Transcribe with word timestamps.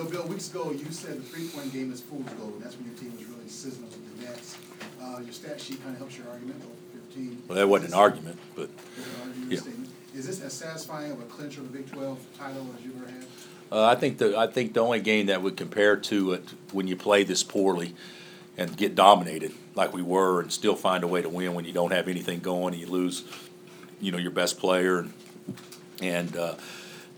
So, 0.00 0.06
Bill, 0.06 0.26
weeks 0.28 0.50
ago, 0.50 0.70
you 0.70 0.90
said 0.90 1.18
the 1.18 1.22
three-point 1.22 1.74
game 1.74 1.92
is 1.92 2.00
fool's 2.00 2.24
gold, 2.38 2.54
and 2.54 2.62
that's 2.62 2.74
when 2.74 2.86
your 2.86 2.96
team 2.96 3.12
was 3.18 3.26
really 3.26 3.46
sizzling 3.48 3.90
with 3.90 4.18
the 4.18 4.24
Nets. 4.24 4.56
Uh, 4.98 5.20
your 5.20 5.32
stat 5.34 5.60
sheet 5.60 5.82
kind 5.82 5.92
of 5.92 5.98
helps 5.98 6.16
your 6.16 6.26
argument, 6.28 6.58
though, 6.62 6.98
fifteen. 6.98 7.42
Well, 7.46 7.58
that 7.58 7.68
wasn't 7.68 7.92
an 7.92 7.98
argument, 7.98 8.38
but 8.56 8.70
Is 8.70 8.70
it 8.70 9.10
an 9.14 9.28
argument 9.28 9.52
Yeah. 9.52 10.18
Is 10.18 10.26
this 10.26 10.40
as 10.40 10.54
satisfying 10.54 11.12
of 11.12 11.20
a 11.20 11.24
clincher 11.24 11.60
of 11.60 11.70
the 11.70 11.76
Big 11.76 11.92
Twelve 11.92 12.18
title 12.38 12.66
as 12.78 12.82
you've 12.82 12.96
ever 12.96 13.10
had? 13.10 13.24
uh, 13.70 13.84
I 13.84 13.94
think 13.94 14.16
the 14.16 14.38
I 14.38 14.46
think 14.46 14.72
the 14.72 14.80
only 14.80 15.00
game 15.00 15.26
that 15.26 15.42
would 15.42 15.58
compare 15.58 15.98
to 15.98 16.32
it 16.32 16.48
when 16.72 16.86
you 16.86 16.96
play 16.96 17.22
this 17.22 17.42
poorly 17.42 17.94
and 18.56 18.74
get 18.74 18.94
dominated 18.94 19.52
like 19.74 19.92
we 19.92 20.00
were 20.00 20.40
and 20.40 20.50
still 20.50 20.76
find 20.76 21.04
a 21.04 21.08
way 21.08 21.20
to 21.20 21.28
win 21.28 21.52
when 21.52 21.66
you 21.66 21.74
don't 21.74 21.92
have 21.92 22.08
anything 22.08 22.40
going 22.40 22.72
and 22.72 22.80
you 22.80 22.88
lose, 22.88 23.24
you 24.00 24.12
know, 24.12 24.18
your 24.18 24.30
best 24.30 24.58
player 24.58 25.00
and 25.00 25.12
and 26.00 26.34
uh, 26.38 26.54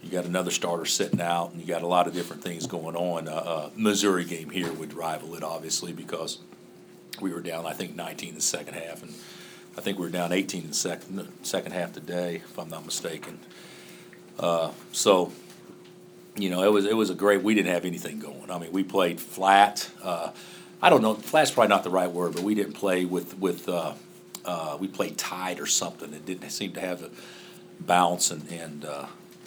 you 0.02 0.10
got 0.10 0.24
another 0.24 0.50
starter 0.50 0.84
sitting 0.84 1.20
out 1.20 1.52
and 1.52 1.60
you 1.60 1.66
got 1.66 1.82
a 1.82 1.86
lot 1.86 2.06
of 2.06 2.14
different 2.14 2.42
things 2.42 2.66
going 2.66 2.96
on. 2.96 3.28
Uh, 3.28 3.32
uh, 3.32 3.70
Missouri 3.76 4.24
game 4.24 4.50
here 4.50 4.72
would 4.72 4.94
rival 4.94 5.34
it 5.34 5.43
obviously 5.43 5.93
because 5.93 6.38
we 7.20 7.32
were 7.32 7.40
down 7.40 7.66
I 7.66 7.72
think 7.72 7.94
19 7.94 8.30
in 8.30 8.34
the 8.34 8.40
second 8.40 8.74
half 8.74 9.02
and 9.02 9.14
I 9.76 9.80
think 9.80 9.98
we 9.98 10.04
were 10.04 10.10
down 10.10 10.32
18 10.32 10.62
in 10.62 10.68
the 10.68 10.74
second 10.74 11.29
second 11.43 11.72
half 11.72 11.93
today 11.93 12.36
if 12.36 12.58
I'm 12.58 12.68
not 12.68 12.84
mistaken. 12.84 13.38
Uh, 14.38 14.72
so 14.93 15.32
you 16.36 16.50
know, 16.50 16.62
it 16.62 16.72
was 16.72 16.86
it 16.86 16.96
was 16.96 17.10
a 17.10 17.14
great. 17.14 17.43
We 17.43 17.54
didn't 17.54 17.72
have 17.72 17.84
anything 17.84 18.18
going. 18.18 18.50
I 18.50 18.58
mean, 18.58 18.72
we 18.72 18.82
played 18.82 19.21
flat. 19.21 19.90
Uh, 20.02 20.30
I 20.80 20.90
don't 20.90 21.02
know. 21.02 21.14
Flat's 21.14 21.50
probably 21.50 21.68
not 21.68 21.84
the 21.84 21.90
right 21.90 22.10
word, 22.10 22.34
but 22.34 22.43
we 22.43 22.54
didn't 22.54 22.72
play 22.74 23.04
with 23.04 23.38
with. 23.38 23.68
Uh, 23.68 23.94
uh, 24.44 24.76
we 24.80 24.88
played 24.88 25.16
tight 25.16 25.60
or 25.60 25.66
something. 25.66 26.12
It 26.12 26.26
didn't 26.26 26.50
seem 26.50 26.72
to 26.72 26.80
have 26.80 27.00
the 27.00 27.10
bounce, 27.80 28.30
and 28.30 28.50
and 28.50 28.84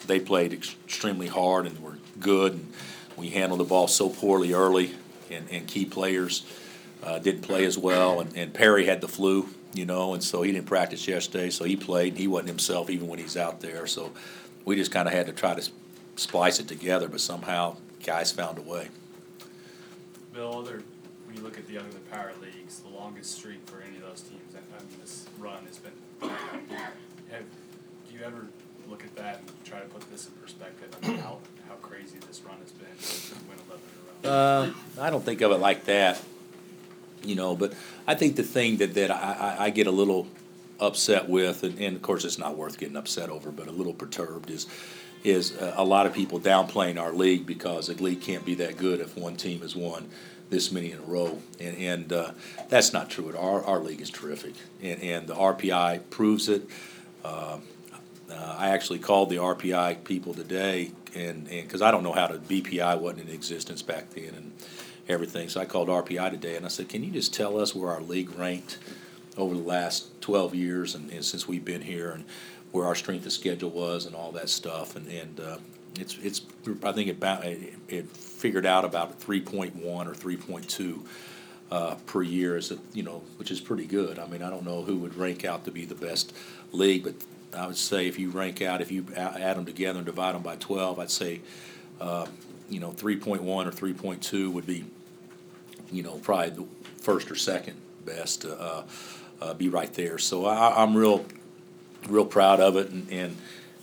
they 0.08 0.20
played 0.20 0.54
extremely 0.54 1.27
hard 1.27 1.66
and 1.66 1.80
were 1.80 1.98
good. 2.20 2.54
And 2.54 2.73
we 3.18 3.30
handled 3.30 3.59
the 3.59 3.66
ball 3.66 3.88
so 3.88 4.09
poorly 4.09 4.54
early, 4.54 4.94
and, 5.32 5.48
and 5.50 5.68
key 5.68 5.86
players 5.86 6.46
uh, 7.04 7.20
didn't 7.20 7.41
play 7.41 7.66
as 7.66 7.77
well. 7.77 8.20
And, 8.20 8.35
and 8.35 8.54
Perry 8.54 8.85
had 8.85 9.02
the 9.02 9.07
flu, 9.07 9.49
you 9.74 9.85
know, 9.85 10.13
and 10.13 10.24
so 10.24 10.41
he 10.41 10.52
didn't 10.52 10.68
practice 10.68 11.07
yesterday. 11.07 11.49
So 11.49 11.65
he 11.65 11.76
played. 11.76 12.18
He 12.18 12.27
wasn't 12.27 12.49
himself 12.49 12.90
even 12.90 13.07
when 13.07 13.20
he's 13.20 13.38
out 13.38 13.62
there. 13.62 13.88
So 13.88 14.12
we 14.65 14.76
just 14.76 14.91
kind 14.91 15.07
of 15.07 15.13
had 15.13 15.27
to 15.27 15.34
try 15.34 15.55
to 15.55 15.71
splice 16.15 16.60
it 16.60 16.68
together, 16.68 17.08
but 17.08 17.21
somehow 17.21 17.77
guys 18.04 18.32
found 18.32 18.58
a 18.58 18.62
way. 18.62 18.90
Bill, 20.34 20.60
other, 20.60 20.84
when 21.26 21.35
you 21.35 21.43
look 21.43 21.58
at 21.58 21.68
the 21.68 21.74
Young 21.74 21.85
and 21.85 22.12
Power 22.12 22.32
Leagues, 22.41 22.80
the 22.80 22.90
longest 22.90 23.35
streak 23.35 23.65
for 23.68 23.82
any 23.82 23.98
of 23.98 24.04
those 24.04 24.21
teams, 24.21 24.54
I 24.54 24.80
mean, 24.84 24.99
this 25.02 25.26
run 25.40 25.65
has 25.65 25.77
been, 25.77 26.30
have, 27.32 27.43
do 28.10 28.13
you 28.13 28.21
ever 28.24 28.48
look 28.90 29.04
at 29.04 29.16
that 29.16 29.40
and 29.40 29.52
try 29.64 29.80
to 29.80 29.86
put 29.86 30.10
this 30.12 30.28
in 30.28 30.34
perspective, 30.34 30.96
I 31.04 31.08
mean, 31.08 31.18
how, 31.18 31.40
how 31.68 31.76
crazy 31.76 32.18
this 32.28 32.41
run 32.41 32.58
has 32.62 32.72
been, 32.72 33.48
win 33.50 33.58
eleven 33.68 33.84
in 34.24 34.30
a 34.30 34.34
row? 34.34 34.74
Uh, 34.98 35.02
I 35.02 35.10
don't 35.10 35.24
think 35.24 35.42
of 35.42 35.52
it 35.52 35.58
like 35.58 35.86
that, 35.86 36.22
you 37.24 37.36
know, 37.36 37.55
but 37.55 37.74
I 38.08 38.16
think 38.16 38.36
the 38.36 38.44
thing 38.44 38.77
that, 38.77 38.94
that 38.96 39.12
I, 39.12 39.55
I, 39.60 39.66
I 39.66 39.70
get 39.70 39.88
a 39.88 39.92
little 39.92 40.27
upset 40.80 41.30
with, 41.30 41.64
and, 41.64 41.80
and 41.80 41.96
of 41.96 42.02
course 42.02 42.26
it's 42.26 42.38
not 42.38 42.58
worth 42.58 42.77
getting 42.77 42.98
upset 42.98 43.30
over, 43.30 43.52
but 43.52 43.68
a 43.68 43.72
little 43.72 43.94
perturbed 43.94 44.50
is, 44.50 44.68
is 45.24 45.55
a, 45.55 45.76
a 45.77 45.84
lot 45.86 46.05
of 46.05 46.14
people 46.14 46.40
downplaying 46.40 46.99
our 46.99 47.12
league 47.14 47.46
because 47.46 47.88
the 47.88 47.94
league 47.96 48.22
can't 48.22 48.46
be 48.46 48.55
that 48.55 48.77
good 48.77 48.99
if 48.99 49.18
one 49.18 49.36
team 49.36 49.62
has 49.62 49.76
won 49.76 50.10
this 50.49 50.72
many 50.72 50.92
in 50.92 50.99
a 50.99 51.04
row. 51.04 51.40
And, 51.60 51.77
and 51.77 52.14
uh, 52.14 52.32
that's 52.70 52.94
not 52.94 53.10
true. 53.10 53.30
At 53.30 53.36
our, 53.36 53.64
our 53.64 53.80
league 53.80 54.02
is 54.02 54.12
terrific. 54.12 54.54
And, 54.82 55.02
and 55.02 55.27
the 55.27 55.34
RPI 55.34 56.10
proves 56.12 56.49
it. 56.49 56.70
Uh, 57.24 57.58
uh, 58.31 58.55
I 58.57 58.70
actually 58.70 58.99
called 58.99 59.29
the 59.29 59.37
RPI 59.37 60.04
people 60.04 60.34
today, 60.34 60.91
and 61.13 61.48
because 61.48 61.81
I 61.81 61.91
don't 61.91 62.04
know 62.04 62.13
how 62.13 62.27
to 62.27 62.37
BPI 62.37 62.99
wasn't 62.99 63.27
in 63.27 63.34
existence 63.34 63.81
back 63.81 64.09
then 64.12 64.34
and 64.35 64.51
everything, 65.07 65.50
so 65.50 65.62
I 65.62 65.66
called 65.66 65.90
RPI 65.90 66.31
today 66.31 66.56
and 66.56 66.66
I 66.66 66.69
said, 66.69 66.90
"Can 66.90 67.03
you 67.03 67.12
just 67.12 67.34
tell 67.34 67.59
us 67.59 67.75
where 67.75 67.91
our 67.91 68.01
league 68.01 68.38
ranked 68.38 68.79
over 69.38 69.53
the 69.53 69.62
last 69.62 70.22
12 70.22 70.56
years 70.56 70.96
and, 70.96 71.12
and 71.12 71.24
since 71.24 71.47
we've 71.47 71.66
been 71.66 71.81
here, 71.81 72.12
and 72.12 72.25
where 72.72 72.85
our 72.85 72.96
strength 72.96 73.25
of 73.25 73.31
schedule 73.31 73.69
was 73.69 74.06
and 74.06 74.16
all 74.16 74.31
that 74.31 74.50
stuff?" 74.50 74.96
And 74.96 75.08
and 75.08 75.40
uh, 75.40 75.58
it's 76.00 76.18
it's 76.24 76.41
I 76.84 76.91
think 76.91 77.09
it, 77.09 77.18
it 77.22 77.74
it 77.88 78.18
figured 78.18 78.66
out 78.66 78.85
about 78.85 79.19
3.1 79.19 79.84
or 79.84 80.14
3.2 80.14 81.00
uh, 81.72 81.96
per 82.06 82.22
year 82.22 82.58
is, 82.58 82.72
you 82.94 83.03
know, 83.03 83.24
which 83.38 83.52
is 83.52 83.59
pretty 83.59 83.85
good. 83.85 84.19
I 84.19 84.28
mean, 84.28 84.41
I 84.41 84.50
don't 84.50 84.66
know 84.66 84.84
who 84.84 84.97
would 84.97 85.16
rank 85.16 85.46
out 85.46 85.66
to 85.66 85.72
be 85.72 85.85
the 85.85 85.96
best 85.96 86.34
league, 86.72 87.03
but 87.03 87.16
I 87.56 87.68
would 87.68 87.78
say 87.78 88.08
if 88.08 88.20
you 88.20 88.30
rank 88.30 88.62
out, 88.62 88.82
if 88.82 88.92
you 88.92 89.06
add 89.16 89.58
them 89.58 89.66
together 89.66 90.00
and 90.00 90.06
divide 90.06 90.36
them 90.36 90.42
by 90.42 90.56
12, 90.58 91.00
I'd 91.00 91.12
say, 91.12 91.42
uh, 92.00 92.28
you 92.70 92.80
know, 92.80 92.92
3.1 92.92 93.42
or 93.42 93.72
3.2 93.72 94.52
would 94.52 94.66
be, 94.66 94.86
you 95.92 96.04
know, 96.04 96.18
probably 96.18 96.50
the 96.50 96.66
first 97.02 97.32
or 97.32 97.36
second 97.36 97.80
best, 98.06 98.46
uh, 98.46 98.84
uh, 99.42 99.54
be 99.54 99.70
right 99.70 99.94
there. 99.94 100.18
So 100.18 100.46
I, 100.46 100.82
I'm 100.82 100.96
real, 100.96 101.26
real 102.08 102.26
proud 102.26 102.60
of 102.60 102.76
it, 102.78 102.90
and 102.90 103.10
and, 103.12 103.38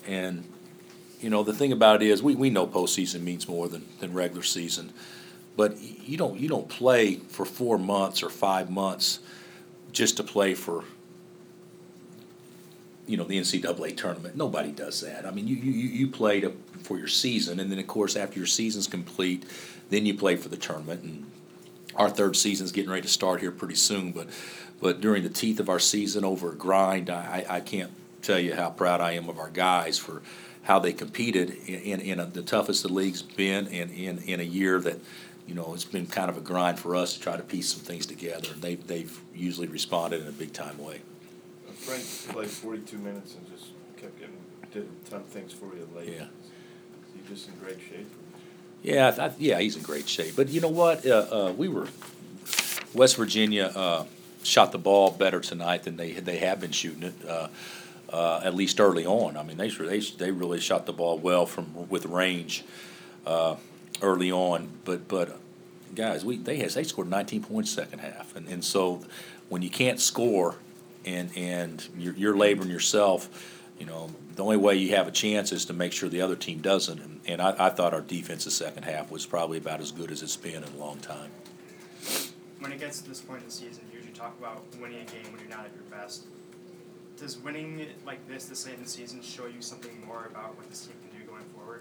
and 0.07 0.45
you 1.21 1.31
know 1.31 1.43
the 1.43 1.53
thing 1.53 1.73
about 1.73 2.03
it 2.03 2.09
is 2.09 2.23
we, 2.23 2.35
we 2.35 2.51
know 2.51 2.67
postseason 2.67 3.23
means 3.23 3.49
more 3.49 3.69
than, 3.69 3.87
than 4.01 4.13
regular 4.13 4.43
season, 4.43 4.93
but 5.57 5.79
you 5.81 6.17
don't 6.17 6.39
you 6.39 6.49
don't 6.49 6.69
play 6.69 7.17
for 7.17 7.45
four 7.45 7.79
months 7.79 8.23
or 8.23 8.31
five 8.31 8.71
months 8.71 9.21
just 9.93 10.17
to 10.17 10.25
play 10.25 10.55
for 10.55 10.85
you 13.07 13.17
know 13.17 13.25
the 13.25 13.39
NCAA 13.39 13.97
tournament. 13.97 14.37
Nobody 14.37 14.71
does 14.71 15.01
that. 15.01 15.27
I 15.27 15.31
mean, 15.31 15.49
you 15.49 15.57
you, 15.57 15.73
you 15.73 16.09
play 16.09 16.41
to, 16.41 16.53
for 16.83 16.99
your 16.99 17.09
season, 17.09 17.61
and 17.61 17.71
then 17.71 17.79
of 17.79 17.87
course 17.87 18.17
after 18.17 18.39
your 18.39 18.47
season's 18.47 18.87
complete, 18.87 19.45
then 19.91 20.07
you 20.07 20.15
play 20.15 20.37
for 20.37 20.49
the 20.49 20.57
tournament. 20.57 21.03
And 21.03 21.31
our 21.97 22.09
third 22.09 22.37
season's 22.37 22.73
getting 22.73 22.91
ready 22.91 23.03
to 23.03 23.09
start 23.09 23.41
here 23.41 23.53
pretty 23.53 23.75
soon, 23.75 24.13
but 24.13 24.29
but 24.81 25.01
during 25.01 25.23
the 25.23 25.31
teeth 25.31 25.61
of 25.61 25.69
our 25.69 25.79
season, 25.79 26.25
over 26.25 26.51
a 26.51 26.55
grind, 26.57 27.09
I, 27.09 27.47
I 27.49 27.61
can't 27.61 27.93
tell 28.21 28.39
you 28.39 28.55
how 28.55 28.71
proud 28.71 29.01
I 29.01 29.13
am 29.13 29.29
of 29.29 29.39
our 29.39 29.51
guys 29.51 29.97
for 29.97 30.23
how 30.63 30.79
they 30.79 30.93
competed 30.93 31.51
in, 31.67 31.75
in, 31.75 32.01
in 32.01 32.21
a, 32.21 32.27
the 32.27 32.43
toughest 32.43 32.83
the 32.83 32.93
league's 32.93 33.23
been, 33.23 33.69
and 33.69 33.91
in, 33.93 34.19
in 34.19 34.41
a 34.41 34.45
year 34.45 34.81
that, 34.81 34.99
you 35.47 35.55
know, 35.55 35.75
it's 35.75 35.85
been 35.85 36.07
kind 36.07 36.31
of 36.31 36.37
a 36.37 36.41
grind 36.41 36.79
for 36.79 36.97
us 36.97 37.15
to 37.15 37.21
try 37.21 37.37
to 37.37 37.43
piece 37.43 37.73
some 37.73 37.81
things 37.81 38.07
together, 38.07 38.49
and 38.53 38.63
they, 38.63 38.75
they've 38.75 39.21
usually 39.35 39.69
responded 39.69 40.23
in 40.23 40.29
a 40.29 40.33
big 40.33 40.53
time 40.53 40.79
way. 40.79 41.01
Frank 41.83 42.03
played 42.35 42.51
forty-two 42.51 42.99
minutes 42.99 43.35
and 43.35 43.51
just 43.51 43.71
kept 43.97 44.19
getting, 44.19 44.37
did 44.73 44.85
a 44.85 45.11
ton 45.11 45.21
of 45.21 45.27
things 45.27 45.53
for 45.53 45.67
you 45.75 45.89
late. 45.95 46.15
Yeah. 46.17 46.27
He's 47.15 47.29
just 47.29 47.49
in 47.49 47.55
great 47.57 47.79
shape. 47.81 48.09
Yeah, 48.83 49.09
I, 49.09 49.29
th- 49.29 49.39
yeah, 49.39 49.61
he's 49.61 49.77
in 49.77 49.83
great 49.83 50.09
shape. 50.09 50.35
But 50.37 50.49
you 50.49 50.61
know 50.61 50.69
what? 50.69 51.07
Uh, 51.07 51.27
uh, 51.31 51.53
we 51.57 51.69
were 51.69 51.89
West 52.95 53.17
Virginia 53.17 53.67
uh, 53.75 54.05
shot 54.43 54.73
the 54.73 54.79
ball 54.79 55.11
better 55.11 55.41
tonight 55.41 55.85
than 55.85 55.97
they 55.97 56.13
they 56.13 56.39
have 56.39 56.61
been 56.61 56.73
shooting 56.73 57.05
it. 57.05 57.15
Uh, 57.29 57.49
uh, 58.13 58.43
at 58.45 58.55
least 58.55 58.79
early 58.79 59.07
on. 59.07 59.37
I 59.37 59.43
mean, 59.43 59.57
they 59.57 59.69
they 59.69 60.01
they 60.01 60.31
really 60.31 60.61
shot 60.61 60.87
the 60.87 60.93
ball 60.93 61.19
well 61.19 61.47
from 61.47 61.89
with 61.89 62.05
range 62.07 62.65
uh, 63.27 63.57
early 64.03 64.31
on. 64.31 64.69
But 64.85 65.09
but 65.09 65.39
guys, 65.95 66.25
we 66.25 66.37
they 66.37 66.59
has 66.59 66.75
they 66.75 66.85
scored 66.85 67.09
19 67.09 67.43
points 67.43 67.71
second 67.71 68.01
half, 68.01 68.37
and 68.37 68.47
and 68.49 68.65
so 68.65 69.03
when 69.49 69.63
you 69.63 69.71
can't 69.71 69.99
score 69.99 70.57
and 71.05 71.31
and 71.37 71.87
you're, 71.97 72.15
you're 72.15 72.37
laboring 72.37 72.71
yourself. 72.71 73.59
You 73.79 73.87
know, 73.87 74.11
the 74.37 74.45
only 74.45 74.57
way 74.57 74.77
you 74.77 74.91
have 74.95 75.09
a 75.09 75.11
chance 75.11 75.51
is 75.53 75.65
to 75.67 75.73
make 75.73 75.93
sure 75.93 76.09
the 76.09 76.21
other 76.21 76.37
team 76.37 76.61
doesn't. 76.61 77.01
And, 77.01 77.21
and 77.27 77.43
I, 77.43 77.55
I 77.59 77.71
thought 77.71 77.95
our 77.95 78.01
defense 78.01 78.45
the 78.45 78.51
second 78.51 78.85
half 78.85 79.11
was 79.11 79.27
probably 79.27 79.59
about 79.59 79.81
as 79.81 79.91
good 79.91 80.11
as 80.11 80.23
it's 80.23 80.37
been 80.37 80.63
in 80.63 80.65
a 80.65 80.77
long 80.77 80.99
time. 80.99 81.31
when 82.61 82.71
it 82.73 82.79
gets 82.79 83.01
to 83.01 83.09
this 83.09 83.21
point 83.21 83.41
in 83.41 83.47
the 83.47 83.53
season, 83.53 83.83
you 83.91 83.99
usually 83.99 84.15
talk 84.15 84.39
about 84.39 84.65
winning 84.81 85.01
a 85.01 85.05
game 85.05 85.25
when 85.33 85.41
you're 85.41 85.51
not 85.51 85.65
at 85.67 85.73
your 85.75 85.83
best. 85.91 86.27
Does 87.19 87.39
winning 87.39 87.87
like 88.07 88.27
this 88.29 88.47
this 88.47 88.67
late 88.67 88.77
in 88.77 88.85
the 88.85 88.89
season 88.89 89.21
show 89.23 89.47
you 89.47 89.61
something 89.61 89.91
more 90.07 90.27
about 90.31 90.57
what 90.57 90.69
this 90.71 90.87
team 90.87 90.95
can? 91.11 91.12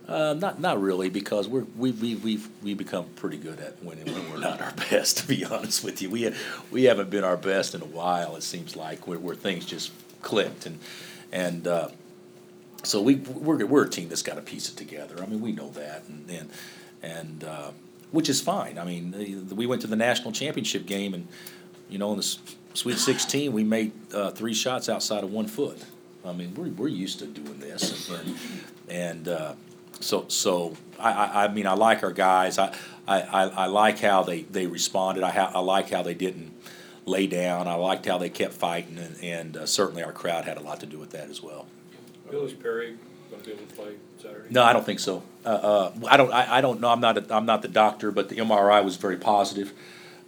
Uh, 0.07 0.34
not 0.34 0.59
not 0.59 0.81
really 0.81 1.09
because 1.09 1.47
we're 1.47 1.66
we 1.78 1.91
we 1.91 2.16
we've 2.16 2.50
we 2.63 2.73
become 2.73 3.06
pretty 3.16 3.38
good 3.38 3.59
at 3.59 3.81
winning 3.83 4.06
when 4.06 4.31
we're 4.31 4.39
not 4.39 4.62
our 4.62 4.74
best. 4.89 5.19
To 5.19 5.27
be 5.27 5.45
honest 5.45 5.83
with 5.83 6.01
you, 6.01 6.09
we 6.09 6.33
we 6.69 6.83
haven't 6.86 7.09
been 7.09 7.24
our 7.24 7.38
best 7.38 7.75
in 7.75 7.81
a 7.81 7.86
while. 7.86 8.36
It 8.36 8.44
seems 8.44 8.75
like 8.75 9.07
where, 9.07 9.19
where 9.19 9.36
things 9.36 9.65
just 9.65 9.92
clicked 10.21 10.65
and 10.65 10.80
and 11.31 11.68
uh, 11.68 11.89
so 12.83 13.01
we 13.01 13.15
we're 13.15 13.65
we're 13.65 13.86
a 13.86 13.89
team 13.89 14.09
that's 14.09 14.24
got 14.24 14.36
to 14.36 14.42
piece 14.42 14.69
it 14.69 14.75
together. 14.75 15.15
I 15.21 15.25
mean, 15.27 15.42
we 15.42 15.51
know 15.51 15.69
that 15.69 16.03
and 16.07 16.30
and 16.30 16.50
and 17.01 17.44
uh, 17.44 17.71
which 18.12 18.27
is 18.27 18.42
fine. 18.42 18.77
I 18.77 18.83
mean, 18.83 19.48
we 19.56 19.65
went 19.65 19.81
to 19.83 19.88
the 19.88 19.95
national 19.95 20.31
championship 20.31 20.86
game 20.86 21.13
and 21.13 21.27
you 21.89 22.00
know 22.00 22.12
in 22.12 22.18
the 22.18 22.38
Sweet 22.74 22.98
Sixteen 22.98 23.53
we 23.53 23.63
made 23.63 23.92
uh, 24.13 24.31
three 24.31 24.53
shots 24.53 24.89
outside 24.89 25.24
of 25.24 25.31
one 25.31 25.48
foot. 25.48 25.77
I 26.25 26.33
mean, 26.33 26.53
we're 26.56 26.69
we're 26.69 26.88
used 26.88 27.19
to 27.19 27.27
doing 27.27 27.59
this 27.59 28.09
and 28.09 28.36
and. 28.89 29.27
Uh, 29.27 29.53
so, 30.01 30.25
so 30.27 30.75
I, 31.00 31.12
I, 31.12 31.45
I 31.45 31.48
mean, 31.48 31.68
I 31.68 31.74
like 31.74 32.03
our 32.03 32.12
guys. 32.12 32.57
I, 32.57 32.75
I, 33.07 33.21
I 33.21 33.65
like 33.68 34.00
how 34.00 34.24
they, 34.24 34.42
they 34.44 34.68
responded. 34.68 35.24
I, 35.24 35.31
ha- 35.31 35.51
I 35.53 35.59
like 35.59 35.89
how 35.89 36.01
they 36.03 36.13
didn't 36.13 36.53
lay 37.06 37.27
down. 37.27 37.68
I 37.68 37.74
liked 37.75 38.06
how 38.06 38.18
they 38.18 38.30
kept 38.30 38.53
fighting, 38.53 38.98
and, 38.98 39.24
and 39.24 39.57
uh, 39.57 39.65
certainly 39.65 40.03
our 40.03 40.12
crowd 40.13 40.45
had 40.45 40.57
a 40.57 40.62
lot 40.62 40.80
to 40.81 40.86
do 40.86 40.98
with 41.00 41.12
that 41.12 41.30
as 41.30 41.42
well. 41.42 41.65
Bill, 42.30 42.45
is 42.45 42.53
Perry 42.53 42.95
gonna 43.30 43.44
be 43.44 43.51
able 43.51 43.65
to 43.65 43.74
play 43.75 43.94
Saturday? 44.21 44.48
No, 44.51 44.63
I 44.63 44.71
don't 44.74 44.86
think 44.86 45.00
so. 45.00 45.24
Uh, 45.45 45.50
uh, 45.50 45.92
I 46.07 46.18
don't, 46.18 46.31
I, 46.31 46.57
I 46.57 46.62
don't 46.62 46.80
know, 46.80 46.89
I'm 46.89 47.01
not, 47.01 47.18
a- 47.18 47.36
I'm 47.36 47.45
not 47.45 47.62
the 47.63 47.68
doctor, 47.68 48.12
but 48.12 48.30
the 48.30 48.36
MRI 48.36 48.83
was 48.83 48.95
very 48.98 49.18
positive. 49.18 49.74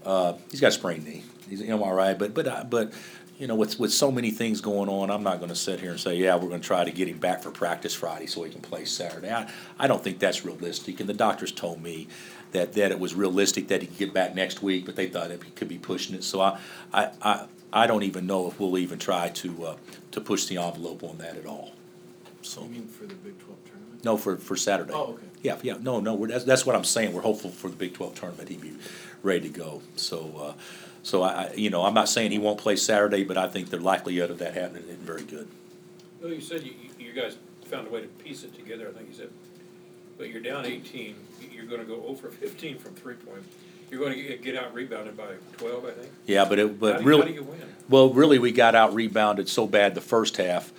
Uh, 0.06 0.34
he's 0.52 0.60
got 0.60 0.68
a 0.68 0.72
sprained 0.72 1.06
knee, 1.06 1.24
he's 1.50 1.62
an 1.62 1.68
MRI, 1.68 2.18
but, 2.18 2.34
but, 2.34 2.48
I- 2.48 2.64
but, 2.64 2.92
you 3.40 3.48
know, 3.48 3.56
with, 3.56 3.80
with 3.80 3.92
so 3.92 4.12
many 4.12 4.30
things 4.30 4.62
going 4.62 4.90
on, 4.90 5.10
I'm 5.10 5.24
not 5.24 5.40
gonna 5.40 5.56
sit 5.56 5.80
here 5.80 5.92
and 5.92 6.00
say, 6.00 6.16
yeah, 6.16 6.36
we're 6.36 6.50
gonna 6.50 6.60
try 6.62 6.84
to 6.84 6.92
get 6.92 7.08
him 7.08 7.18
back 7.18 7.42
for 7.42 7.52
practice 7.52 7.94
Friday 7.94 8.28
so 8.28 8.44
he 8.44 8.52
can 8.52 8.62
play 8.62 8.86
Saturday. 8.86 9.32
I, 9.32 9.50
I 9.80 9.88
don't 9.88 10.04
think 10.04 10.20
that's 10.20 10.46
realistic, 10.46 11.00
and 11.00 11.10
the 11.10 11.14
doctors 11.14 11.52
told 11.52 11.82
me 11.82 12.08
that, 12.52 12.74
that 12.74 12.92
it 12.92 13.00
was 13.00 13.16
realistic 13.16 13.68
that 13.70 13.82
he 13.82 13.88
could 13.88 13.98
get 13.98 14.14
back 14.14 14.36
next 14.36 14.62
week, 14.62 14.86
but 14.86 14.96
they 14.96 15.08
thought 15.08 15.32
it 15.32 15.56
could 15.56 15.68
be 15.68 15.80
pushing 15.80 16.16
it, 16.16 16.24
so 16.24 16.42
I, 16.42 16.60
I, 16.94 17.10
I, 17.22 17.46
I 17.74 17.88
don't 17.88 18.04
even 18.04 18.28
know 18.28 18.48
if 18.48 18.60
we'll 18.60 18.78
even 18.78 19.00
try 19.00 19.30
to, 19.30 19.66
uh, 19.66 19.76
to 20.12 20.22
push 20.22 20.46
the 20.46 20.58
envelope 20.58 21.04
on 21.04 21.18
that 21.18 21.36
at 21.36 21.48
all, 21.48 21.72
so. 22.44 22.62
You 22.62 22.70
mean 22.70 22.88
for 22.88 23.06
the 23.08 23.16
Big 23.16 23.40
Twelve 23.40 23.58
tournament? 23.66 24.06
No, 24.06 24.16
for, 24.16 24.38
for 24.38 24.56
Saturday. 24.56 24.94
Oh, 24.94 25.14
okay. 25.14 25.24
Yeah, 25.42 25.58
yeah, 25.64 25.78
no, 25.82 26.00
no, 26.00 26.14
we're, 26.14 26.28
that's, 26.28 26.44
that's 26.44 26.66
what 26.68 26.76
I'm 26.76 26.84
saying, 26.84 27.14
we're 27.14 27.22
hopeful 27.22 27.50
for 27.50 27.70
the 27.70 27.76
Big 27.76 27.96
Twelve 27.96 28.14
tournament, 28.14 28.48
he'd 28.50 28.62
be 28.62 28.76
ready 29.24 29.50
to 29.50 29.50
go. 29.50 29.82
So, 29.96 30.32
uh, 30.38 30.54
so 31.04 31.22
I, 31.22 31.54
you 31.56 31.70
know, 31.70 31.84
I'm 31.86 31.94
not 31.94 32.10
saying 32.10 32.32
he 32.32 32.40
won't 32.40 32.58
play 32.58 32.76
Saturday, 32.76 33.24
but 33.24 33.38
I 33.38 33.48
think 33.48 33.70
the 33.70 33.78
likelihood 33.78 34.32
of 34.32 34.40
that 34.40 34.56
happening 34.56 34.84
is 34.90 34.96
very 34.96 35.24
good. 35.24 35.48
Well, 36.22 36.32
you 36.32 36.42
said 36.42 36.64
you, 36.64 36.74
you 36.98 37.14
guys 37.14 37.38
found 37.66 37.88
a 37.88 37.92
way 37.92 38.02
to 38.02 38.08
piece 38.08 38.44
it 38.44 38.56
together, 38.56 38.90
I 38.90 38.98
think 38.98 39.10
you 39.10 39.16
said, 39.16 39.30
but 40.18 40.30
you're 40.30 40.42
down 40.42 40.66
eighteen, 40.66 41.16
you're 41.52 41.66
gonna 41.66 41.84
go 41.84 42.04
over 42.08 42.30
fifteen 42.30 42.78
from 42.80 42.96
three 42.96 43.16
point. 43.16 43.44
You're 43.92 44.02
gonna 44.02 44.16
get, 44.16 44.42
get 44.42 44.56
out 44.56 44.74
rebounded 44.74 45.16
by 45.16 45.34
twelve, 45.58 45.86
I 45.86 45.92
think? 45.92 46.12
Yeah, 46.26 46.46
but 46.46 46.58
it, 46.58 46.80
but 46.80 46.94
How 46.94 47.00
do 47.00 47.06
really, 47.06 47.34
you 47.34 47.44
win? 47.44 47.62
well, 47.90 48.10
really, 48.12 48.40
we 48.40 48.52
got 48.52 48.74
out 48.74 48.94
rebounded 48.96 49.50
so 49.50 49.68
bad 49.68 49.94
the 49.94 50.02
first 50.02 50.38
half 50.38 50.72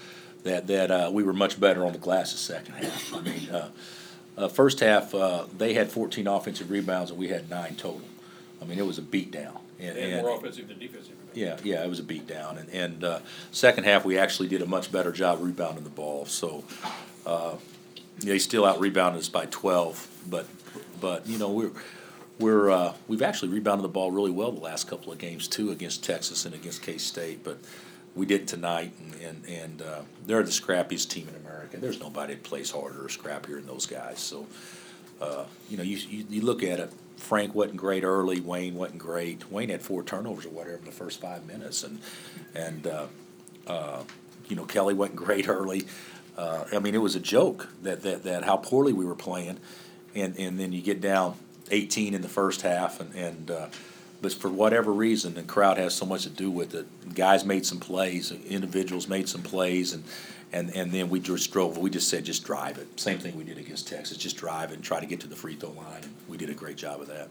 that, 0.42 0.66
that, 0.66 0.90
uh, 0.90 1.10
we 1.12 1.22
were 1.22 1.32
much 1.32 1.60
better 1.60 1.86
on 1.86 1.92
the 1.92 1.98
glass 1.98 2.32
the 2.32 2.38
second 2.38 2.74
half. 2.74 3.14
I 3.14 3.20
mean, 3.20 3.50
uh, 3.50 3.68
uh, 4.36 4.48
first 4.48 4.80
half, 4.80 5.14
uh, 5.14 5.44
they 5.56 5.74
had 5.74 5.92
fourteen 5.92 6.26
offensive 6.26 6.70
rebounds 6.70 7.10
and 7.10 7.18
we 7.18 7.28
had 7.28 7.48
nine 7.50 7.76
total. 7.76 8.02
I 8.60 8.64
mean, 8.64 8.78
it 8.78 8.86
was 8.86 8.98
a 8.98 9.02
beatdown. 9.02 9.58
And, 9.80 9.98
And 9.98 10.22
more 10.22 10.36
offensive 10.36 10.68
than 10.68 10.78
defensive. 10.78 11.14
Yeah, 11.34 11.58
yeah, 11.64 11.82
it 11.84 11.88
was 11.88 11.98
a 11.98 12.04
beatdown, 12.04 12.60
and, 12.60 12.68
and, 12.70 13.02
uh, 13.02 13.18
second 13.50 13.84
half, 13.84 14.04
we 14.04 14.16
actually 14.16 14.46
did 14.46 14.62
a 14.62 14.66
much 14.66 14.92
better 14.92 15.10
job 15.10 15.40
rebounding 15.42 15.82
the 15.82 15.90
ball, 15.90 16.26
so, 16.26 16.62
uh, 17.26 17.56
they 18.20 18.38
still 18.38 18.64
out 18.64 18.78
rebounded 18.78 19.18
us 19.20 19.28
by 19.28 19.46
twelve, 19.46 20.08
but, 20.30 20.46
but, 21.00 21.26
you 21.26 21.36
know, 21.36 21.50
we're, 21.50 21.72
we're, 22.38 22.70
uh, 22.70 22.92
we've 23.08 23.22
actually 23.22 23.48
rebounded 23.48 23.82
the 23.84 23.88
ball 23.88 24.12
really 24.12 24.30
well 24.30 24.52
the 24.52 24.60
last 24.60 24.86
couple 24.86 25.10
of 25.12 25.18
games 25.18 25.48
too, 25.48 25.72
against 25.72 26.04
Texas 26.04 26.44
and 26.44 26.54
against 26.54 26.82
K-State, 26.82 27.42
but 27.42 27.58
we 28.14 28.26
did 28.26 28.46
tonight, 28.46 28.92
and, 29.00 29.14
and, 29.20 29.48
and, 29.48 29.82
uh, 29.82 30.02
they're 30.24 30.44
the 30.44 30.52
scrappiest 30.52 31.10
team 31.10 31.28
in 31.28 31.34
America, 31.34 31.78
there's 31.78 31.98
nobody 31.98 32.34
that 32.34 32.44
plays 32.44 32.70
harder 32.70 33.04
or 33.04 33.08
scrappier 33.08 33.56
than 33.56 33.66
those 33.66 33.86
guys, 33.86 34.20
so, 34.20 34.46
uh, 35.20 35.44
you 35.68 35.76
know, 35.76 35.82
you, 35.82 35.96
you, 35.96 36.24
you 36.30 36.42
look 36.42 36.62
at 36.62 36.78
it, 36.78 36.92
Frank 37.16 37.54
wasn't 37.54 37.76
great 37.76 38.04
early, 38.04 38.40
Wayne 38.40 38.74
wasn't 38.74 38.98
great. 38.98 39.50
Wayne 39.50 39.70
had 39.70 39.82
four 39.82 40.02
turnovers 40.02 40.46
or 40.46 40.50
whatever 40.50 40.76
in 40.76 40.84
the 40.84 40.92
first 40.92 41.20
five 41.20 41.46
minutes, 41.46 41.82
and, 41.82 42.00
and, 42.54 42.86
uh, 42.86 43.06
uh, 43.66 44.02
you 44.48 44.56
know, 44.56 44.64
Kelly 44.64 44.94
wasn't 44.94 45.16
great 45.24 45.48
early. 45.48 45.86
Uh, 46.36 46.64
I 46.72 46.78
mean, 46.80 46.94
it 46.94 47.02
was 47.02 47.14
a 47.14 47.20
joke 47.20 47.68
that, 47.82 48.02
that, 48.02 48.24
that 48.24 48.44
how 48.44 48.56
poorly 48.56 48.92
we 48.92 49.04
were 49.04 49.14
playing, 49.14 49.58
and, 50.14 50.36
and 50.38 50.58
then 50.58 50.72
you 50.72 50.82
get 50.82 51.00
down 51.00 51.36
eighteen 51.70 52.12
in 52.14 52.22
the 52.22 52.28
first 52.28 52.62
half, 52.62 53.00
and, 53.00 53.14
and, 53.14 53.50
uh, 53.50 53.66
but 54.22 54.32
for 54.32 54.48
whatever 54.48 54.92
reason, 54.92 55.34
the 55.34 55.42
crowd 55.42 55.76
has 55.78 55.94
so 55.94 56.06
much 56.06 56.22
to 56.24 56.30
do 56.30 56.50
with 56.50 56.74
it. 56.74 56.86
Guys 57.14 57.44
made 57.44 57.66
some 57.66 57.78
plays, 57.80 58.32
individuals 58.32 59.08
made 59.08 59.28
some 59.28 59.42
plays, 59.42 59.92
and, 59.92 60.04
and, 60.52 60.70
and 60.74 60.92
then 60.92 61.08
we 61.10 61.20
just 61.20 61.52
drove, 61.52 61.76
we 61.78 61.90
just 61.90 62.08
said, 62.08 62.24
just 62.24 62.44
drive 62.44 62.78
it. 62.78 62.98
Same 62.98 63.18
thing 63.18 63.36
we 63.36 63.44
did 63.44 63.58
against 63.58 63.88
Texas, 63.88 64.16
just 64.16 64.36
drive 64.36 64.70
it 64.70 64.74
and 64.76 64.84
try 64.84 65.00
to 65.00 65.06
get 65.06 65.20
to 65.20 65.26
the 65.28 65.36
free 65.36 65.54
throw 65.54 65.70
line, 65.70 66.02
and 66.02 66.14
we 66.28 66.36
did 66.36 66.50
a 66.50 66.54
great 66.54 66.76
job 66.76 67.00
of 67.00 67.08
that. 67.08 67.28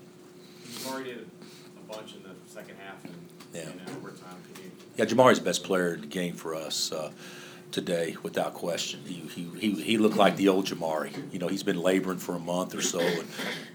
Jamari 0.67 1.03
did 1.05 1.25
a 1.77 1.93
bunch 1.93 2.15
in 2.15 2.23
the 2.23 2.29
second 2.47 2.75
half 2.85 3.03
and, 3.05 3.13
Yeah. 3.53 3.69
and 3.69 3.81
overtime. 3.97 4.35
Can 4.53 4.63
you, 4.65 4.71
Yeah, 4.97 5.05
Jamari's 5.05 5.39
the 5.39 5.45
best 5.45 5.63
player 5.63 5.95
in 5.95 6.01
the 6.01 6.07
game 6.07 6.33
for 6.35 6.53
us 6.55 6.91
uh, 6.91 7.11
today, 7.73 8.15
without 8.23 8.53
question. 8.53 9.01
He, 9.05 9.15
he, 9.15 9.49
he, 9.59 9.81
he 9.81 9.97
looked 9.97 10.15
like 10.15 10.37
the 10.37 10.47
old 10.47 10.67
Jamari. 10.67 11.11
You 11.33 11.39
know, 11.39 11.47
he's 11.47 11.63
been 11.63 11.81
laboring 11.81 12.19
for 12.19 12.35
a 12.35 12.39
month 12.39 12.75
or 12.75 12.81
so, 12.81 12.99
and, 12.99 13.27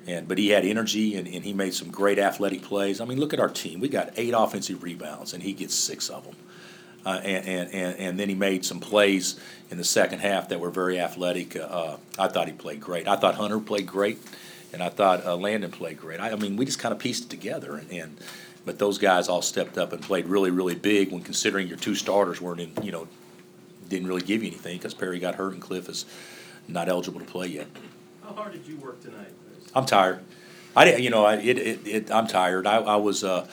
and 0.06 0.28
but 0.28 0.38
he 0.38 0.48
had 0.48 0.64
energy 0.64 1.16
and, 1.16 1.26
and 1.26 1.44
he 1.44 1.52
made 1.52 1.74
some 1.74 1.90
great 1.90 2.18
athletic 2.18 2.62
plays. 2.62 3.00
I 3.00 3.04
mean, 3.04 3.18
look 3.18 3.34
at 3.34 3.40
our 3.40 3.48
team. 3.48 3.80
We 3.80 3.88
got 3.88 4.12
eight 4.16 4.32
offensive 4.36 4.82
rebounds, 4.82 5.34
and 5.34 5.42
he 5.42 5.52
gets 5.52 5.74
six 5.74 6.08
of 6.08 6.24
them. 6.24 6.36
Uh, 7.04 7.20
and, 7.24 7.70
and, 7.72 7.96
and, 7.96 8.20
then 8.20 8.28
he 8.28 8.34
made 8.34 8.64
some 8.64 8.80
plays 8.80 9.38
in 9.70 9.78
the 9.78 9.84
second 9.84 10.18
half 10.18 10.48
that 10.48 10.60
were 10.60 10.70
very 10.70 10.98
athletic. 10.98 11.56
Uh, 11.56 11.96
I 12.18 12.28
thought 12.28 12.48
he 12.48 12.52
played 12.52 12.80
great. 12.80 13.06
I 13.06 13.16
thought 13.16 13.36
Hunter 13.36 13.60
played 13.60 13.86
great, 13.86 14.18
and 14.72 14.82
I 14.82 14.88
thought 14.90 15.24
uh, 15.24 15.36
Landen 15.36 15.70
played 15.70 15.98
great. 15.98 16.20
I, 16.20 16.32
I 16.32 16.36
mean, 16.36 16.56
we 16.56 16.64
just 16.64 16.78
kind 16.80 16.92
of 16.92 16.98
pieced 16.98 17.24
it 17.24 17.30
together, 17.30 17.76
and, 17.76 17.90
and 17.90 18.18
but 18.66 18.78
those 18.78 18.98
guys 18.98 19.28
all 19.28 19.40
stepped 19.40 19.78
up 19.78 19.94
and 19.94 20.02
played 20.02 20.26
really, 20.26 20.50
really 20.50 20.74
big 20.74 21.10
when 21.10 21.22
considering 21.22 21.68
your 21.68 21.78
two 21.78 21.94
starters 21.94 22.40
weren't 22.40 22.60
in, 22.60 22.72
you 22.82 22.92
know, 22.92 23.08
didn't 23.88 24.08
really 24.08 24.22
give 24.22 24.42
you 24.42 24.48
anything 24.48 24.76
because 24.78 24.94
Perry 24.94 25.18
got 25.18 25.34
hurt 25.36 25.52
and 25.52 25.62
Cliff 25.62 25.88
is 25.88 26.04
not 26.66 26.88
eligible 26.88 27.20
to 27.20 27.26
play 27.26 27.46
yet. 27.48 27.66
How 28.22 28.32
hard 28.34 28.52
did 28.52 28.66
you 28.66 28.76
work 28.76 29.00
tonight, 29.02 29.32
Chris? 29.46 29.70
I'm 29.74 29.86
tired. 29.86 30.20
I 30.76 30.84
didn't, 30.84 31.02
you 31.02 31.10
know, 31.10 31.24
I, 31.24 31.36
it, 31.36 31.58
it, 31.58 31.86
it, 31.86 32.10
I'm 32.10 32.26
tired. 32.26 32.66
I, 32.66 32.76
I 32.78 32.96
was, 32.96 33.24
uh, 33.24 33.48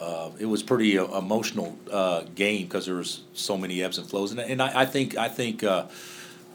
uh, 0.00 0.30
it 0.38 0.46
was 0.46 0.62
pretty 0.62 0.98
uh, 0.98 1.04
emotional, 1.18 1.76
uh, 1.90 2.22
game 2.34 2.66
because 2.66 2.86
there 2.86 2.94
was 2.94 3.22
so 3.34 3.58
many 3.58 3.82
ebbs 3.82 3.98
and 3.98 4.08
flows. 4.08 4.30
And, 4.30 4.40
and 4.40 4.62
I, 4.62 4.82
I 4.82 4.86
think, 4.86 5.16
I 5.16 5.28
think, 5.28 5.62
uh, 5.64 5.86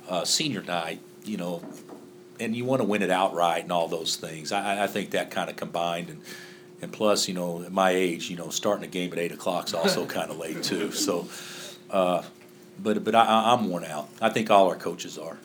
uh, 0.10 0.24
senior 0.24 0.64
night, 0.64 1.00
you 1.26 1.38
know, 1.38 1.62
and 2.40 2.56
you 2.56 2.66
want 2.66 2.82
to 2.82 2.88
win 2.88 3.02
it 3.02 3.10
outright 3.12 3.64
and 3.64 3.72
all 3.72 3.88
those 3.88 4.16
things. 4.16 4.52
I, 4.52 4.78
I- 4.78 4.84
I 4.84 4.88
think 4.88 5.12
that 5.12 5.32
kind 5.32 5.50
of 5.50 5.56
combined 5.58 6.10
and, 6.10 6.22
and 6.82 6.92
plus, 6.92 7.28
you 7.28 7.34
know, 7.34 7.62
at 7.64 7.72
my 7.72 7.92
age, 7.92 8.30
you 8.30 8.36
know, 8.38 8.50
starting 8.50 8.84
a 8.86 8.88
game 8.88 9.12
at 9.14 9.20
eight 9.20 9.32
o'clock 9.32 9.68
is 9.68 9.74
also 9.74 10.06
kind 10.18 10.32
of 10.32 10.38
late 10.38 10.64
too. 10.64 10.92
So, 10.92 11.28
uh, 11.92 12.24
but, 12.82 13.04
but 13.04 13.16
I, 13.16 13.24
I- 13.26 13.54
I'm 13.54 13.70
worn 13.70 13.84
out. 13.86 14.10
I 14.22 14.30
think 14.30 14.50
all 14.52 14.68
our 14.70 14.76
coaches 14.76 15.18
are. 15.18 15.38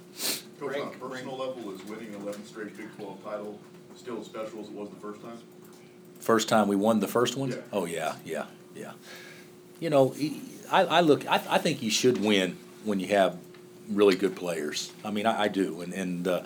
Coach, 0.59 0.75
on 0.77 0.81
a 0.81 0.85
Rank- 0.85 1.01
personal 1.01 1.37
level, 1.39 1.73
is 1.75 1.85
winning 1.87 2.13
11 2.15 2.45
straight 2.47 2.77
Big 2.77 2.95
Twelve 2.97 3.23
title 3.25 3.59
still 3.97 4.19
as 4.21 4.27
special 4.27 4.61
as 4.61 4.67
it 4.67 4.73
was 4.73 4.89
the 4.91 4.97
first 4.97 5.21
time? 5.23 5.39
First 6.21 6.49
time 6.49 6.69
we 6.69 6.77
won 6.77 7.01
the 7.01 7.09
first 7.09 7.37
one? 7.37 7.51
Yeah. 7.51 7.57
Oh, 7.73 7.85
yeah, 7.87 8.15
yeah, 8.25 8.45
yeah. 8.75 8.93
You 9.79 9.89
know, 9.91 10.15
I, 10.71 10.85
I 10.85 11.01
look, 11.01 11.27
I, 11.27 11.35
I 11.49 11.59
think 11.59 11.83
you 11.83 11.91
should 11.91 12.23
win 12.23 12.57
when 12.85 13.01
you 13.01 13.09
have 13.09 13.37
really 13.91 14.17
good 14.17 14.37
players. 14.37 14.93
I 15.05 15.11
mean, 15.11 15.27
I, 15.27 15.43
I 15.43 15.49
do, 15.49 15.81
and, 15.81 15.93
and, 15.95 16.29
uh, 16.29 16.43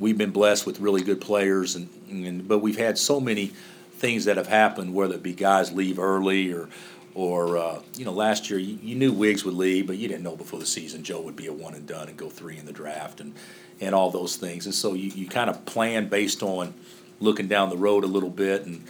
we've 0.00 0.18
been 0.18 0.30
blessed 0.32 0.66
with 0.66 0.80
really 0.80 1.02
good 1.02 1.20
players 1.20 1.76
and, 1.76 1.88
and, 2.10 2.48
but 2.48 2.58
we've 2.58 2.78
had 2.78 2.98
so 2.98 3.20
many 3.20 3.52
things 3.94 4.24
that 4.24 4.36
have 4.36 4.48
happened, 4.48 4.92
whether 4.94 5.14
it 5.14 5.22
be 5.22 5.32
guys 5.32 5.70
leave 5.72 5.98
early 6.00 6.52
or, 6.52 6.68
or, 7.14 7.58
uh, 7.58 7.82
you 7.96 8.04
know, 8.04 8.12
last 8.12 8.48
year, 8.50 8.58
you, 8.58 8.78
you 8.82 8.94
knew 8.94 9.12
Wiggs 9.12 9.44
would 9.44 9.54
leave, 9.54 9.86
but 9.86 9.98
you 9.98 10.08
didn't 10.08 10.22
know 10.22 10.36
before 10.36 10.58
the 10.58 10.66
season 10.66 11.02
Joe 11.02 11.20
would 11.20 11.36
be 11.36 11.46
a 11.46 11.52
one 11.52 11.74
and 11.74 11.86
done 11.86 12.08
and 12.08 12.16
go 12.16 12.30
three 12.30 12.58
in 12.58 12.66
the 12.66 12.72
draft 12.72 13.20
and, 13.20 13.34
and 13.80 13.94
all 13.94 14.10
those 14.10 14.36
things. 14.36 14.66
And 14.66 14.74
so 14.74 14.94
you, 14.94 15.10
you 15.10 15.28
kind 15.28 15.50
of 15.50 15.64
plan 15.66 16.08
based 16.08 16.42
on 16.42 16.74
looking 17.20 17.48
down 17.48 17.70
the 17.70 17.76
road 17.76 18.04
a 18.04 18.08
little 18.08 18.30
bit 18.30 18.66
and, 18.66 18.84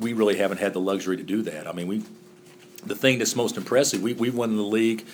we 0.00 0.12
really 0.12 0.36
haven't 0.36 0.58
had 0.58 0.72
the 0.72 0.80
luxury 0.80 1.16
to 1.16 1.22
do 1.22 1.42
that. 1.42 1.66
I 1.66 1.72
mean, 1.72 1.86
we, 1.86 2.02
the 2.86 2.94
thing 2.94 3.18
that's 3.18 3.34
most 3.36 3.56
impressive, 3.56 4.02
we, 4.02 4.12
we 4.14 4.30
won 4.30 4.56
the 4.56 4.62
league 4.62 5.04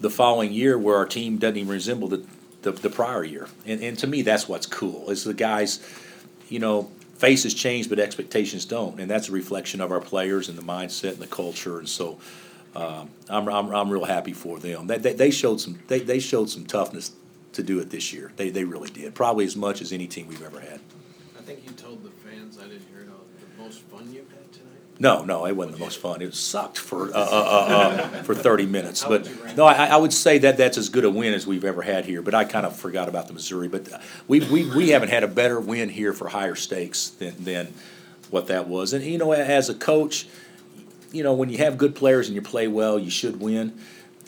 the 0.00 0.10
following 0.10 0.52
year 0.52 0.78
where 0.78 0.96
our 0.96 1.06
team 1.06 1.38
doesn't 1.38 1.56
even 1.56 1.68
resemble 1.68 2.08
the, 2.08 2.24
the, 2.62 2.72
the 2.72 2.90
prior 2.90 3.24
year. 3.24 3.48
And, 3.66 3.82
and 3.82 3.98
to 3.98 4.06
me, 4.06 4.22
that's 4.22 4.48
what's 4.48 4.66
cool, 4.66 5.10
is 5.10 5.24
the 5.24 5.34
guys, 5.34 5.80
you 6.48 6.60
know, 6.60 6.90
faces 7.18 7.52
change, 7.52 7.88
but 7.88 7.98
expectations 7.98 8.64
don't. 8.64 9.00
And 9.00 9.10
that's 9.10 9.28
a 9.28 9.32
reflection 9.32 9.80
of 9.80 9.90
our 9.90 10.00
players 10.00 10.48
and 10.48 10.56
the 10.56 10.62
mindset 10.62 11.10
and 11.10 11.18
the 11.18 11.26
culture. 11.26 11.78
And 11.78 11.88
so, 11.88 12.18
um, 12.74 13.10
I'm, 13.28 13.48
I'm, 13.48 13.74
I'm 13.74 13.90
real 13.90 14.04
happy 14.04 14.32
for 14.32 14.58
them. 14.58 14.86
They, 14.86 14.98
they, 14.98 15.12
they 15.12 15.30
showed 15.30 15.60
some, 15.60 15.80
they, 15.88 15.98
they 16.00 16.20
showed 16.20 16.48
some 16.48 16.64
toughness 16.64 17.12
to 17.52 17.62
do 17.62 17.80
it 17.80 17.90
this 17.90 18.12
year. 18.12 18.32
They, 18.36 18.50
they 18.50 18.64
really 18.64 18.90
did, 18.90 19.14
probably 19.14 19.44
as 19.44 19.56
much 19.56 19.80
as 19.80 19.92
any 19.92 20.06
team 20.06 20.28
we've 20.28 20.42
ever 20.42 20.60
had. 20.60 20.80
I 21.36 21.42
think 21.42 21.64
you 21.66 21.72
told 21.72 22.04
the 22.04 22.10
fans, 22.10 22.58
I 22.58 22.68
didn't 22.68 22.86
hear 22.92 23.00
it, 23.00 23.08
all, 23.08 23.24
the 23.56 23.62
most 23.62 23.80
fun 23.80 24.12
you've 24.12 24.30
had 24.30 24.52
tonight? 24.52 24.67
No, 25.00 25.24
no, 25.24 25.46
it 25.46 25.54
wasn't 25.54 25.76
the 25.76 25.84
most 25.84 26.00
fun. 26.00 26.22
It 26.22 26.34
sucked 26.34 26.76
for 26.76 27.08
uh, 27.08 27.12
uh, 27.12 27.14
uh, 27.14 27.18
uh, 27.18 28.08
for 28.24 28.34
thirty 28.34 28.66
minutes. 28.66 29.04
But 29.04 29.22
would 29.22 29.30
you 29.30 29.44
rank 29.44 29.56
no, 29.56 29.64
I, 29.64 29.86
I 29.86 29.96
would 29.96 30.12
say 30.12 30.38
that 30.38 30.56
that's 30.56 30.76
as 30.76 30.88
good 30.88 31.04
a 31.04 31.10
win 31.10 31.34
as 31.34 31.46
we've 31.46 31.64
ever 31.64 31.82
had 31.82 32.04
here. 32.04 32.20
But 32.20 32.34
I 32.34 32.44
kind 32.44 32.66
of 32.66 32.74
forgot 32.74 33.08
about 33.08 33.28
the 33.28 33.32
Missouri. 33.32 33.68
But 33.68 33.88
we 34.26 34.40
we 34.40 34.68
we 34.74 34.88
haven't 34.90 35.10
had 35.10 35.22
a 35.22 35.28
better 35.28 35.60
win 35.60 35.88
here 35.88 36.12
for 36.12 36.28
higher 36.28 36.56
stakes 36.56 37.10
than 37.10 37.34
than 37.44 37.72
what 38.30 38.48
that 38.48 38.66
was. 38.66 38.92
And 38.92 39.04
you 39.04 39.18
know, 39.18 39.32
as 39.32 39.68
a 39.68 39.74
coach, 39.74 40.26
you 41.12 41.22
know, 41.22 41.32
when 41.32 41.48
you 41.48 41.58
have 41.58 41.78
good 41.78 41.94
players 41.94 42.26
and 42.26 42.34
you 42.34 42.42
play 42.42 42.66
well, 42.66 42.98
you 42.98 43.10
should 43.10 43.40
win. 43.40 43.78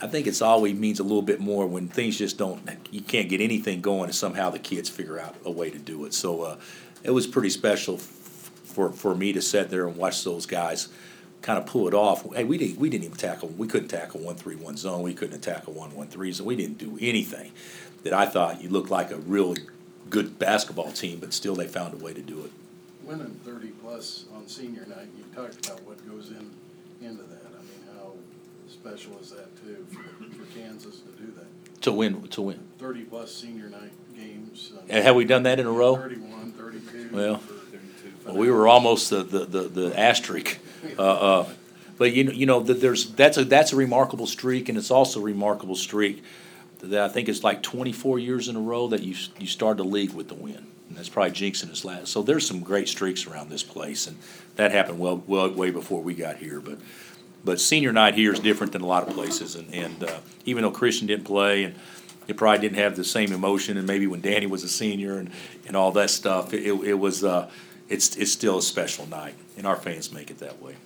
I 0.02 0.06
think 0.06 0.26
it's 0.26 0.40
always 0.40 0.74
means 0.74 0.98
a 0.98 1.02
little 1.02 1.20
bit 1.20 1.40
more 1.40 1.66
when 1.66 1.88
things 1.88 2.16
just 2.16 2.38
don't. 2.38 2.62
You 2.90 3.02
can't 3.02 3.28
get 3.28 3.40
anything 3.40 3.80
going, 3.82 4.04
and 4.04 4.14
somehow 4.14 4.50
the 4.50 4.58
kids 4.58 4.88
figure 4.88 5.18
out 5.20 5.34
a 5.44 5.50
way 5.50 5.68
to 5.68 5.78
do 5.78 6.04
it. 6.06 6.14
So 6.14 6.42
uh, 6.42 6.56
it 7.02 7.10
was 7.10 7.26
pretty 7.26 7.50
special 7.50 7.98
for 8.70 8.90
for 8.92 9.14
me 9.14 9.32
to 9.32 9.42
sit 9.42 9.70
there 9.70 9.86
and 9.86 9.96
watch 9.96 10.24
those 10.24 10.46
guys 10.46 10.88
kind 11.42 11.58
of 11.58 11.64
pull 11.64 11.88
it 11.88 11.94
off. 11.94 12.30
Hey, 12.34 12.44
we 12.44 12.58
didn't, 12.58 12.78
we 12.78 12.90
didn't 12.90 13.04
even 13.04 13.16
tackle, 13.16 13.48
we 13.48 13.66
couldn't 13.66 13.88
tackle 13.88 14.20
one, 14.20 14.34
three, 14.36 14.56
one 14.56 14.76
zone, 14.76 15.00
we 15.02 15.14
couldn't 15.14 15.40
tackle 15.40 15.72
one, 15.72 15.94
one, 15.96 16.06
three, 16.06 16.30
so 16.32 16.44
we 16.44 16.54
didn't 16.54 16.76
do 16.76 16.98
anything 17.00 17.52
that 18.02 18.12
I 18.12 18.26
thought 18.26 18.62
you 18.62 18.68
looked 18.68 18.90
like 18.90 19.10
a 19.10 19.16
really 19.16 19.62
good 20.10 20.38
basketball 20.38 20.92
team, 20.92 21.18
but 21.18 21.32
still 21.32 21.54
they 21.54 21.66
found 21.66 21.94
a 21.94 21.96
way 21.96 22.12
to 22.12 22.20
do 22.20 22.44
it. 22.44 22.52
Winning 23.04 23.40
thirty 23.44 23.68
plus 23.68 24.26
on 24.34 24.46
senior 24.48 24.84
night, 24.86 25.08
you 25.16 25.24
talked 25.34 25.66
about 25.66 25.82
what 25.84 25.96
goes 26.10 26.28
in, 26.28 26.50
into 27.00 27.22
that. 27.22 27.46
I 27.46 27.62
mean, 27.62 27.96
how 27.96 28.12
special 28.68 29.18
is 29.18 29.30
that 29.30 29.48
too 29.64 29.86
for, 29.90 30.02
for 30.34 30.44
Kansas 30.58 31.00
to 31.00 31.10
do 31.12 31.32
that? 31.38 31.46
To 31.82 31.92
win, 31.92 32.28
to 32.28 32.42
win. 32.42 32.60
Thirty 32.78 33.04
plus 33.04 33.34
senior 33.34 33.70
night 33.70 33.92
games. 34.14 34.72
And 34.90 35.02
have 35.02 35.16
we 35.16 35.24
done 35.24 35.44
that 35.44 35.58
in 35.58 35.64
a 35.66 35.72
row? 35.72 35.96
Thirty-one, 35.96 36.52
thirty-two. 36.52 37.08
Well, 37.12 37.38
for- 37.38 37.54
Well, 37.54 37.59
we 38.34 38.50
were 38.50 38.68
almost 38.68 39.10
the, 39.10 39.22
the, 39.22 39.44
the, 39.44 39.62
the 39.62 40.00
asterisk, 40.00 40.58
uh, 40.98 41.02
uh, 41.02 41.48
but 41.98 42.12
you 42.12 42.24
know, 42.24 42.32
you 42.32 42.46
know, 42.46 42.60
that 42.60 42.80
there's, 42.80 43.12
that's 43.12 43.36
a, 43.36 43.44
that's 43.44 43.72
a 43.72 43.76
remarkable 43.76 44.26
streak, 44.26 44.68
and 44.68 44.78
it's 44.78 44.90
also 44.90 45.20
a 45.20 45.22
remarkable 45.22 45.76
streak 45.76 46.22
that 46.78 47.02
I 47.02 47.08
think 47.08 47.28
it's 47.28 47.44
like 47.44 47.62
twenty-four 47.62 48.18
years 48.18 48.48
in 48.48 48.56
a 48.56 48.60
row 48.60 48.88
that 48.88 49.02
you, 49.02 49.14
you 49.38 49.46
started 49.46 49.82
a 49.82 49.84
league 49.84 50.12
with 50.12 50.28
the 50.28 50.34
win. 50.34 50.66
And 50.88 50.98
that's 50.98 51.08
probably 51.08 51.30
jinxing 51.30 51.68
his 51.68 51.84
last, 51.84 52.08
so 52.08 52.20
there's 52.20 52.44
some 52.44 52.60
great 52.60 52.88
streaks 52.88 53.24
around 53.24 53.48
this 53.48 53.62
place, 53.62 54.08
and 54.08 54.16
that 54.56 54.72
happened 54.72 54.98
well, 54.98 55.22
well, 55.24 55.48
way 55.48 55.70
before 55.70 56.02
we 56.02 56.14
got 56.14 56.38
here, 56.38 56.58
but, 56.58 56.78
but 57.44 57.60
senior 57.60 57.92
night 57.92 58.16
here 58.16 58.32
is 58.32 58.40
different 58.40 58.72
than 58.72 58.82
a 58.82 58.86
lot 58.86 59.06
of 59.06 59.14
places, 59.14 59.54
and, 59.54 59.72
and, 59.72 60.02
uh, 60.02 60.18
even 60.46 60.64
though 60.64 60.72
Christian 60.72 61.06
didn't 61.06 61.26
play, 61.26 61.62
and 61.62 61.76
it 62.26 62.36
probably 62.36 62.58
didn't 62.58 62.78
have 62.78 62.96
the 62.96 63.04
same 63.04 63.32
emotion, 63.32 63.76
and 63.76 63.86
maybe 63.86 64.08
when 64.08 64.20
Danny 64.20 64.46
was 64.46 64.64
a 64.64 64.68
senior 64.68 65.18
and, 65.18 65.30
and 65.64 65.76
all 65.76 65.92
that 65.92 66.10
stuff, 66.10 66.52
it, 66.52 66.64
it 66.64 66.98
was, 66.98 67.22
uh, 67.22 67.48
it's, 67.90 68.16
it's 68.16 68.32
still 68.32 68.58
a 68.58 68.62
special 68.62 69.06
night, 69.06 69.34
and 69.58 69.66
our 69.66 69.76
fans 69.76 70.10
make 70.10 70.30
it 70.30 70.38
that 70.38 70.62
way. 70.62 70.76